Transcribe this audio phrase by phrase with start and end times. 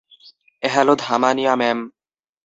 [0.63, 1.79] Hello, ধামানিয়া ma'am.